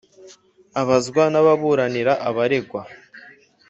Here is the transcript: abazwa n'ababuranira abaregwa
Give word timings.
abazwa 0.81 1.23
n'ababuranira 1.31 2.13
abaregwa 2.29 2.79